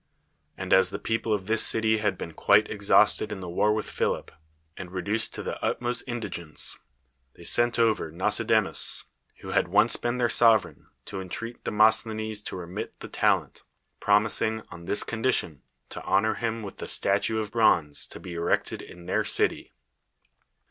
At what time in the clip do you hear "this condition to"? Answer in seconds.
14.85-16.01